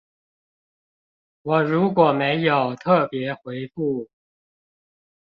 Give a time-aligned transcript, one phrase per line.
[1.43, 4.07] 我如果沒有特別回覆